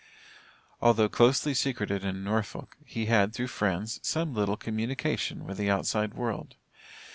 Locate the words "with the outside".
5.45-6.15